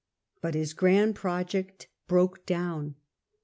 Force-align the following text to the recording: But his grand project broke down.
But 0.41 0.55
his 0.55 0.73
grand 0.73 1.13
project 1.13 1.87
broke 2.07 2.43
down. 2.47 2.95